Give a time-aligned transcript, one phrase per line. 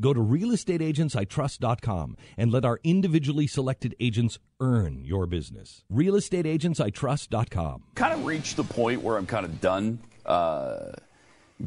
[0.00, 5.84] go to realestateagentsitrust.com and let our individually selected agents earn your business.
[5.92, 7.82] Realestateagentsitrust.com.
[7.94, 10.92] Kind of reached the point where I'm kind of done uh,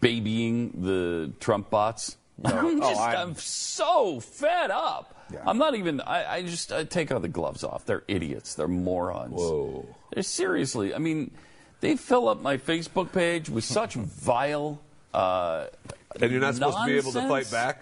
[0.00, 2.16] babying the Trump bots.
[2.44, 5.10] I'm Oh, just, I'm- I'm so fed up.
[5.32, 5.42] Yeah.
[5.46, 6.00] I'm not even.
[6.02, 7.86] I, I just I take all the gloves off.
[7.86, 8.54] They're idiots.
[8.56, 9.32] They're morons.
[9.32, 9.86] Whoa.
[10.12, 10.94] They're seriously.
[10.94, 11.30] I mean,
[11.80, 14.82] they fill up my Facebook page with such vile.
[15.14, 15.68] Uh,
[16.20, 17.80] And you're not supposed to be able to fight back?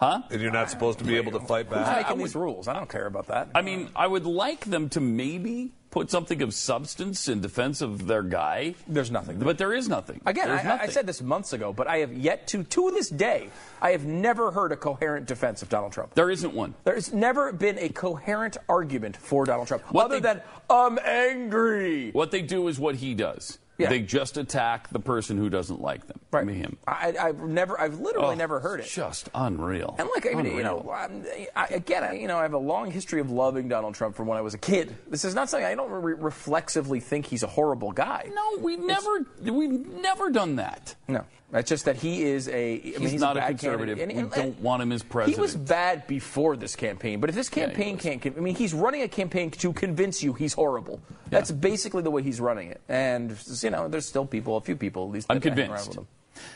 [0.00, 0.22] Huh?
[0.30, 1.78] And you're not supposed to be able to fight back.
[1.80, 2.08] Who's back?
[2.08, 2.68] making these rules?
[2.68, 3.50] I don't care about that.
[3.54, 8.06] I mean, I would like them to maybe put something of substance in defense of
[8.06, 8.76] their guy.
[8.88, 9.38] There's nothing.
[9.40, 10.20] But there is nothing.
[10.24, 13.10] Again, There's I, I said this months ago, but I have yet to, to this
[13.10, 13.50] day,
[13.82, 16.14] I have never heard a coherent defense of Donald Trump.
[16.14, 16.74] there isn't one.
[16.84, 22.10] There's never been a coherent argument for Donald Trump, What other they- than I'm angry.
[22.12, 23.58] What they do is what he does.
[23.80, 23.88] Yeah.
[23.88, 26.46] They just attack the person who doesn't like them.
[26.46, 26.76] Mean, him.
[26.86, 28.86] I, I've never, I've literally Oh, never heard it.
[28.86, 29.96] Just unreal.
[29.98, 31.24] And like, I mean, you know, I'm,
[31.56, 34.26] I, again, I, you know, I have a long history of loving Donald Trump from
[34.28, 34.94] when I was a kid.
[35.08, 38.30] This is not something I don't re- reflexively think he's a horrible guy.
[38.32, 40.94] No, we've never, we've never done that.
[41.08, 42.52] No, it's just that he is a.
[42.52, 43.98] I mean, He's he's not a bad conservative.
[43.98, 44.24] candidate.
[44.30, 45.36] We don't want him as president.
[45.36, 48.02] He was bad before this campaign, but if this campaign was.
[48.02, 51.00] can't, I mean, he's running a campaign to convince you he's horrible.
[51.28, 52.80] That's basically the way he's running it.
[52.88, 55.26] And you know, there's still people, a few people at least.
[55.30, 55.98] I'm that hang around convinced.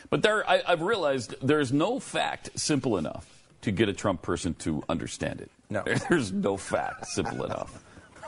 [0.09, 3.27] But there, I, I've realized there's no fact simple enough
[3.61, 5.51] to get a Trump person to understand it.
[5.69, 5.83] No.
[5.83, 7.83] There- there's no fact simple enough.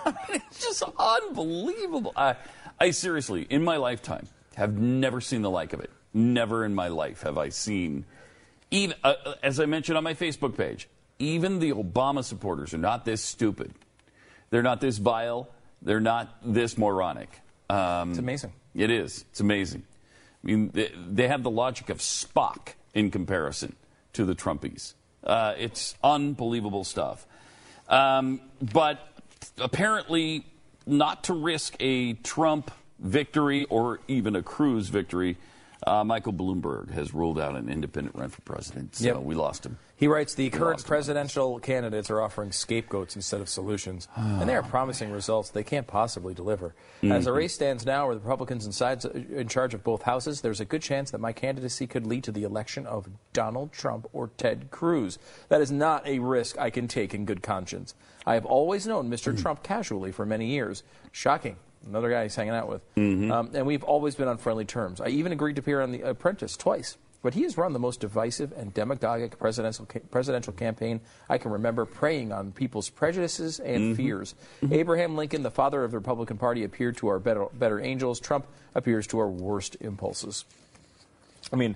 [0.05, 2.13] I mean, it's just unbelievable.
[2.15, 2.35] I,
[2.79, 5.89] I seriously, in my lifetime, have never seen the like of it.
[6.17, 8.05] Never in my life have I seen,
[8.71, 12.79] even uh, uh, as I mentioned on my Facebook page, even the Obama supporters are
[12.79, 13.71] not this stupid.
[14.49, 15.47] They're not this vile.
[15.83, 17.29] They're not this moronic.
[17.69, 18.53] Um, It's amazing.
[18.73, 19.25] it is.
[19.29, 19.83] It's amazing.
[20.43, 23.75] I mean, they, they have the logic of Spock in comparison
[24.13, 24.95] to the Trumpies.
[25.23, 27.27] Uh, it's unbelievable stuff.
[27.89, 29.07] Um, but
[29.59, 30.47] apparently,
[30.87, 35.37] not to risk a Trump victory or even a Cruz victory,
[35.85, 38.95] uh, Michael Bloomberg has ruled out an independent run for president.
[38.95, 39.17] So Yep.
[39.17, 39.77] we lost him.
[39.95, 40.89] He writes the current lost him.
[40.89, 44.69] presidential candidates are offering scapegoats instead of solutions, and they are ah.
[44.69, 46.75] promising results they can't possibly deliver.
[47.01, 47.37] As the mm-hmm.
[47.37, 50.65] race stands now, with the Republicans inside, uh, in charge of both houses, there's a
[50.65, 54.69] good chance that my candidacy could lead to the election of Donald Trump or Ted
[54.69, 55.17] Cruz.
[55.49, 57.95] That is not a risk I can take in good conscience.
[58.25, 59.31] I have always known Mr.
[59.31, 59.41] Hmm.
[59.41, 60.83] Trump casually for many years.
[61.11, 61.57] Shocking.
[61.85, 62.81] Another guy he's hanging out with.
[62.95, 64.99] Um, and we've always been on friendly terms.
[65.01, 66.97] I even agreed to appear on The Apprentice twice.
[67.23, 71.51] But he has run the most divisive and demagogic presidential ca- presidential campaign I can
[71.51, 74.35] remember, preying on people's prejudices and fears.
[74.71, 78.19] Abraham Lincoln, the father of the Republican Party, appeared to our better, better angels.
[78.19, 78.45] Trump
[78.75, 80.45] appears to our worst impulses.
[81.51, 81.75] I mean,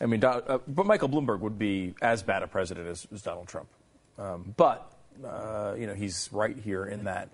[0.00, 3.46] I mean, uh, but Michael Bloomberg would be as bad a president as, as Donald
[3.48, 3.68] Trump.
[4.18, 4.90] Um, but
[5.24, 7.28] uh, you know, he's right here in that.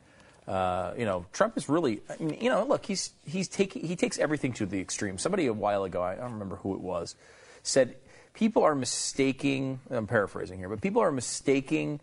[0.47, 2.00] Uh, you know, Trump is really.
[2.09, 5.19] I mean, you know, look, he's he's taking he takes everything to the extreme.
[5.19, 7.16] Somebody a while ago, I don't remember who it was,
[7.62, 7.97] said
[8.34, 9.81] people are mistaking.
[9.91, 12.00] I'm paraphrasing here, but people are mistaking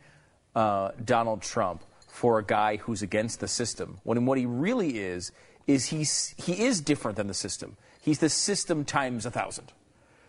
[0.55, 3.99] uh, Donald Trump for a guy who's against the system.
[4.03, 5.31] When what he really is
[5.67, 7.77] is he's he is different than the system.
[8.01, 9.71] He's the system times a thousand.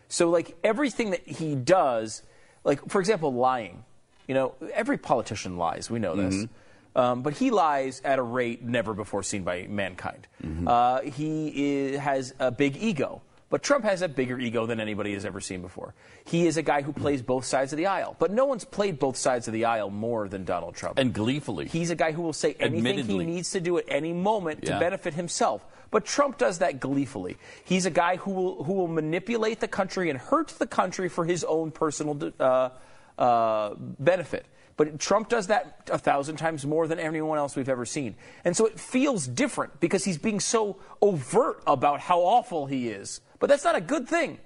[0.08, 2.22] So, like, everything that he does,
[2.64, 3.84] like, for example, lying.
[4.28, 5.90] You know, every politician lies.
[5.90, 6.46] We know this.
[6.94, 10.26] Um, but he lies at a rate never before seen by mankind.
[10.66, 13.22] Uh, he i has a big ego.
[13.52, 15.92] But Trump has a bigger ego than anybody has ever seen before.
[16.24, 18.16] He is a guy who plays both sides of the aisle.
[18.18, 20.98] But no one's played both sides of the aisle more than Donald Trump.
[20.98, 21.68] And gleefully.
[21.68, 24.78] He's a guy who will say anything he needs to do at any moment to
[24.78, 25.66] benefit himself.
[25.90, 27.36] But Trump does that gleefully.
[27.62, 31.26] He's a guy who will who will manipulate the country and hurt the country for
[31.26, 32.70] his own personal uh,
[33.18, 34.46] uh, benefit.
[34.76, 38.14] But Trump does that a thousand times more than anyone else we've ever seen.
[38.44, 43.20] And so it feels different because he's being so overt about how awful he is.
[43.38, 44.38] But that's not a good thing.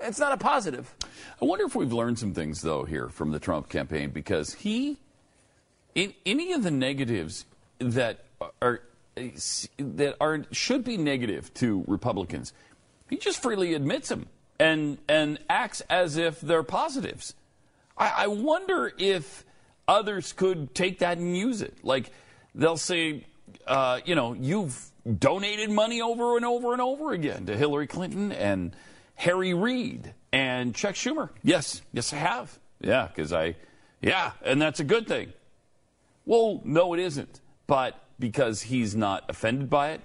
[0.00, 0.94] It's not a positive.
[1.40, 4.98] I wonder if we've learned some things though here from the Trump campaign because he,
[5.94, 7.44] in any of the negatives
[7.78, 8.24] that
[8.62, 8.82] are
[9.78, 12.52] that are should be negative to Republicans,
[13.10, 14.28] he just freely admits them
[14.60, 17.34] and and acts as if they're positives.
[17.96, 19.44] I, I wonder if
[19.88, 21.78] others could take that and use it.
[21.82, 22.12] Like
[22.54, 23.24] they'll say,
[23.66, 24.78] uh, you know, you've
[25.18, 28.76] donated money over and over and over again to Hillary Clinton and
[29.14, 31.30] Harry Reid and Chuck Schumer.
[31.42, 32.58] Yes, yes, I have.
[32.80, 33.56] Yeah, because I,
[34.00, 35.32] yeah, and that's a good thing.
[36.26, 37.40] Well, no, it isn't.
[37.66, 40.00] But because he's not offended by it,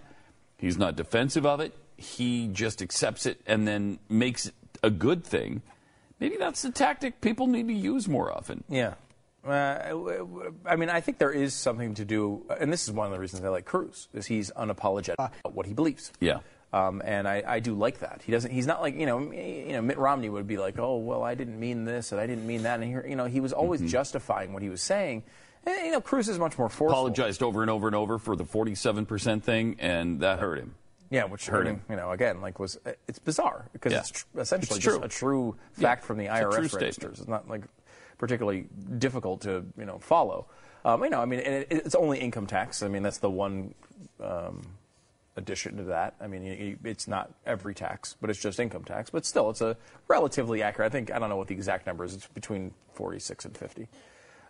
[0.58, 5.24] he's not defensive of it, he just accepts it and then makes it a good
[5.24, 5.62] thing.
[6.20, 8.64] Maybe that's the tactic people need to use more often.
[8.70, 8.94] Yeah.
[9.46, 9.96] Uh,
[10.66, 13.20] I mean, I think there is something to do, and this is one of the
[13.20, 16.12] reasons I like Cruz, is he's unapologetic about what he believes.
[16.20, 16.40] Yeah.
[16.72, 18.22] Um, and I, I, do like that.
[18.26, 18.50] He doesn't.
[18.50, 19.20] He's not like you know.
[19.32, 22.26] You know, Mitt Romney would be like, "Oh, well, I didn't mean this, and I
[22.26, 23.90] didn't mean that," and he, you know, he was always mm-hmm.
[23.90, 25.22] justifying what he was saying.
[25.66, 26.98] And, you know, Cruz is much more forceful.
[26.98, 30.74] Apologized over and over and over for the forty-seven percent thing, and that hurt him.
[31.12, 31.84] Yeah, which hurt him.
[31.92, 34.00] You know, again, like was it's bizarre because yeah.
[34.00, 36.08] it's tr- essentially it's just a true fact yeah.
[36.08, 36.96] from the IRS registers.
[36.96, 37.20] Statement.
[37.20, 37.62] It's not like
[38.24, 38.66] particularly
[39.00, 40.46] difficult to you know follow.
[40.86, 42.82] Um, you know, I mean, it, it's only income tax.
[42.82, 43.76] I mean, that's the one
[44.22, 44.66] um,
[45.36, 46.16] addition to that.
[46.22, 49.10] I mean, it's not every tax, but it's just income tax.
[49.10, 49.76] But still, it's a
[50.08, 50.90] relatively accurate.
[50.90, 52.14] I think I don't know what the exact number is.
[52.14, 53.90] It's between 46 and 50.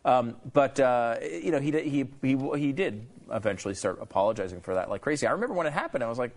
[0.06, 4.88] Um, but uh, you know, he, he he he did eventually start apologizing for that
[4.88, 5.26] like crazy.
[5.26, 6.04] I remember when it happened.
[6.04, 6.36] I was like,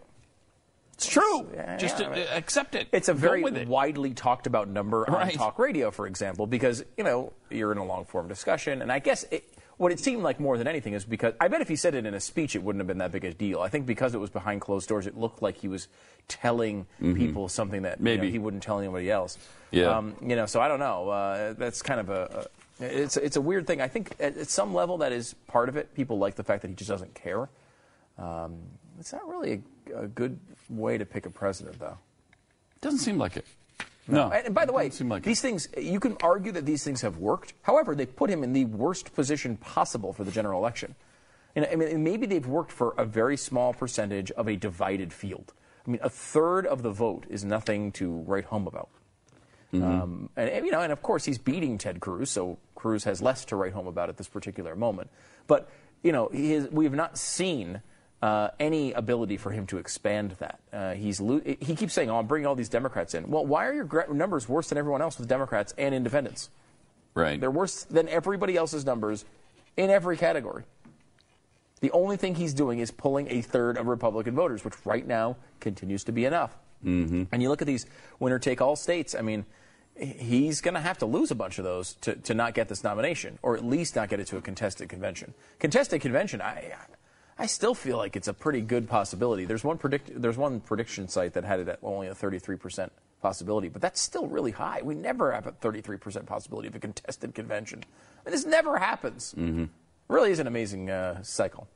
[0.96, 1.46] it's true.
[1.52, 2.88] Yeah, Just yeah, accept it.
[2.90, 5.30] It's a very widely talked about number right.
[5.30, 8.90] on talk radio, for example, because you know you're in a long form discussion, and
[8.90, 9.44] I guess it,
[9.76, 12.06] what it seemed like more than anything is because I bet if he said it
[12.06, 13.60] in a speech, it wouldn't have been that big a deal.
[13.60, 15.88] I think because it was behind closed doors, it looked like he was
[16.28, 17.14] telling mm-hmm.
[17.14, 19.36] people something that maybe you know, he wouldn't tell anybody else.
[19.72, 19.96] Yeah.
[19.98, 21.10] Um, you know, so I don't know.
[21.10, 22.48] Uh, that's kind of a,
[22.80, 23.82] a, it's it's a weird thing.
[23.82, 25.94] I think at, at, some level that is part of it.
[25.94, 27.50] People like the fact that he just doesn't care.
[28.18, 28.56] Um,
[28.98, 29.60] it's not really a,
[29.94, 30.38] a good
[30.68, 31.98] way to pick a president, though.
[32.80, 33.46] Doesn't seem like it.
[34.08, 34.30] No.
[34.30, 35.42] And by the way, like these it.
[35.42, 37.54] things, you can argue that these things have worked.
[37.62, 40.94] However, they put him in the worst position possible for the general election.
[41.56, 45.52] And I mean, maybe they've worked for a very small percentage of a divided field.
[45.86, 48.90] I mean, a third of the vote is nothing to write home about.
[49.72, 49.84] Mm-hmm.
[49.84, 53.44] Um, and, you know, and of course, he's beating Ted Cruz, so Cruz has less
[53.46, 55.10] to write home about at this particular moment.
[55.46, 55.68] But,
[56.02, 57.82] you know, we have not seen
[58.26, 60.58] uh, any ability for him to expand that.
[60.72, 63.66] Uh, he's lo- he keeps saying, "Oh, I'm bringing all these Democrats in." Well, why
[63.66, 66.50] are your numbers worse than everyone else with Democrats and independents?
[67.14, 67.40] Right.
[67.40, 69.24] They're worse than everybody else's numbers
[69.76, 70.64] in every category.
[71.80, 75.36] The only thing he's doing is pulling a third of Republican voters, which right now
[75.60, 76.56] continues to be enough.
[76.84, 77.24] Mm-hmm.
[77.30, 77.86] And you look at these
[78.18, 79.14] winner take all states.
[79.14, 79.44] I mean,
[79.94, 82.82] he's going to have to lose a bunch of those to, to not get this
[82.82, 85.32] nomination, or at least not get it to a contested convention.
[85.60, 86.74] Contested convention, I,
[87.38, 89.44] I still feel like it's a pretty good possibility.
[89.44, 92.90] There's one predict there's one prediction site that had it at only a 33%
[93.20, 94.80] possibility, but that's still really high.
[94.82, 97.84] We never have a 33% possibility of a contested convention.
[97.84, 99.34] I mean, this never happens.
[99.36, 99.64] Mm-hmm.
[100.08, 101.68] Really is an amazing uh, cycle.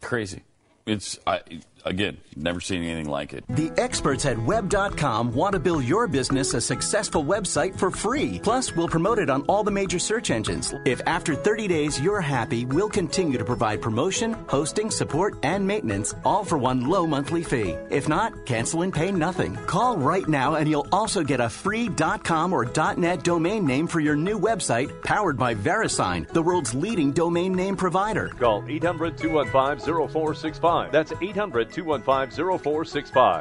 [0.00, 0.42] Crazy.
[0.84, 1.40] It's I,
[1.84, 3.44] again, never seen anything like it.
[3.48, 8.40] The experts at web.com want to build your business a successful website for free.
[8.42, 10.74] Plus, we'll promote it on all the major search engines.
[10.84, 16.16] If after 30 days you're happy, we'll continue to provide promotion, hosting, support, and maintenance,
[16.24, 17.76] all for one low monthly fee.
[17.90, 19.54] If not, cancel and pay nothing.
[19.66, 21.88] Call right now and you'll also get a free
[22.24, 22.64] .com or
[22.96, 27.76] .net domain name for your new website powered by VeriSign, the world's leading domain name
[27.76, 28.30] provider.
[28.30, 33.22] Call 800 215 0465 that's 800 215 0465.